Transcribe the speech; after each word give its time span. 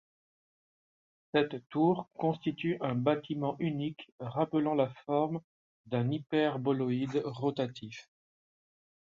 Cette 1.31 1.69
tour 1.69 2.09
constitue 2.17 2.75
un 2.81 2.95
bâtiment 2.95 3.55
unique 3.59 4.11
rappelant 4.19 4.73
la 4.73 4.89
forme 5.05 5.41
d’un 5.85 6.09
hyperboloïde 6.09 7.21
rotatif. 7.23 8.09